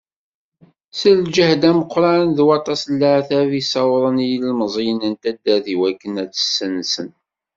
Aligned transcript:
S 0.99 1.01
lǧehd 1.19 1.61
ameqqran 1.69 2.25
d 2.37 2.39
waṭas 2.47 2.81
n 2.87 2.93
leɛtab 3.01 3.49
i 3.59 3.63
ssawḍen 3.63 4.17
yilemẓiyen 4.27 4.99
n 5.11 5.13
taddart 5.21 5.65
iwakken 5.73 6.15
ad 6.23 6.29
tt-ssensen. 6.31 7.09